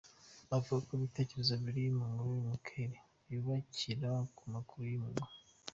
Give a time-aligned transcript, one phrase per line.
[0.55, 5.33] Avuga ko ibitekerezo biri mu nkuru ya Michela byubakira ku makuru y’impuha.